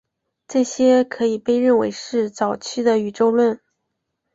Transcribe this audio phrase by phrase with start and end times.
[0.47, 3.61] 这些可以被认为是早期的宇宙论。